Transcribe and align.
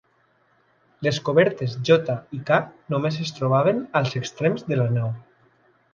Les 1.07 1.17
cobertes 1.27 1.75
J 1.89 2.15
i 2.37 2.41
K 2.47 2.59
només 2.95 3.19
es 3.27 3.35
trobaven 3.41 3.85
als 4.01 4.17
extrems 4.21 4.67
de 4.73 4.81
la 4.81 4.89
nau. 5.01 5.13